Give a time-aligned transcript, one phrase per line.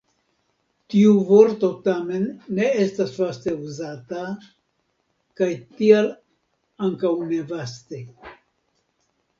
[0.93, 2.23] Tiu vorto tamen
[2.59, 4.25] ne estas vaste uzata,
[5.43, 5.51] kaj
[5.83, 6.11] tial
[6.91, 8.03] ankaŭ ne vaste.